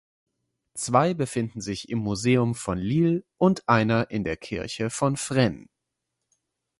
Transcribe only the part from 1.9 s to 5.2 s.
Museum von Lille und einer in der Kirche von